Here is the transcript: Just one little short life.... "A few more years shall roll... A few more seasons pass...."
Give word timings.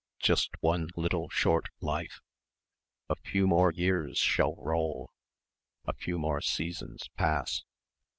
Just 0.17 0.49
one 0.63 0.89
little 0.95 1.29
short 1.29 1.69
life.... 1.79 2.21
"A 3.07 3.15
few 3.15 3.45
more 3.45 3.71
years 3.71 4.17
shall 4.17 4.55
roll... 4.55 5.11
A 5.85 5.93
few 5.93 6.17
more 6.17 6.41
seasons 6.41 7.07
pass...." 7.15 7.63